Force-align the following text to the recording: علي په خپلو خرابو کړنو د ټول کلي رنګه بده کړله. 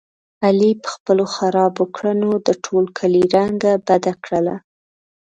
علي 0.45 0.71
په 0.83 0.87
خپلو 0.95 1.23
خرابو 1.35 1.83
کړنو 1.95 2.31
د 2.47 2.49
ټول 2.65 2.85
کلي 2.97 3.23
رنګه 3.35 3.71
بده 3.87 4.13
کړله. 4.23 4.55